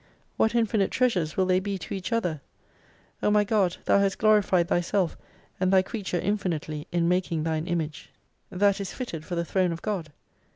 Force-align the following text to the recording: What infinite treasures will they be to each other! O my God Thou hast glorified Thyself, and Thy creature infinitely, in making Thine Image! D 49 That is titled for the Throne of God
What 0.35 0.55
infinite 0.55 0.89
treasures 0.89 1.37
will 1.37 1.45
they 1.45 1.59
be 1.59 1.77
to 1.77 1.93
each 1.93 2.11
other! 2.11 2.41
O 3.21 3.29
my 3.29 3.43
God 3.43 3.77
Thou 3.85 3.99
hast 3.99 4.17
glorified 4.17 4.67
Thyself, 4.67 5.15
and 5.59 5.71
Thy 5.71 5.83
creature 5.83 6.17
infinitely, 6.19 6.87
in 6.91 7.07
making 7.07 7.43
Thine 7.43 7.67
Image! 7.67 8.09
D 8.51 8.57
49 8.57 8.59
That 8.59 8.81
is 8.81 8.91
titled 8.93 9.25
for 9.25 9.35
the 9.35 9.45
Throne 9.45 9.71
of 9.71 9.83
God 9.83 10.11